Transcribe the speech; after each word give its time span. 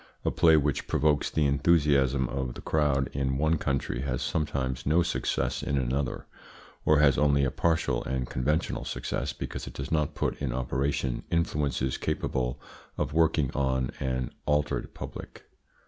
A 0.25 0.31
play 0.31 0.57
which 0.57 0.87
provokes 0.87 1.29
the 1.29 1.45
enthusiasm 1.45 2.27
of 2.27 2.55
the 2.55 2.61
crowd 2.61 3.07
in 3.13 3.37
one 3.37 3.59
country 3.59 4.01
has 4.01 4.23
sometimes 4.23 4.83
no 4.83 5.03
success 5.03 5.61
in 5.61 5.77
another, 5.77 6.25
or 6.85 6.97
has 7.01 7.19
only 7.19 7.43
a 7.43 7.51
partial 7.51 8.03
and 8.05 8.27
conventional 8.27 8.83
success, 8.83 9.31
because 9.31 9.67
it 9.67 9.73
does 9.75 9.91
not 9.91 10.15
put 10.15 10.41
in 10.41 10.53
operation 10.53 11.21
influences 11.29 11.99
capable 11.99 12.59
of 12.97 13.13
working 13.13 13.51
on 13.51 13.91
an 13.99 14.31
altered 14.47 14.95
public. 14.95 15.43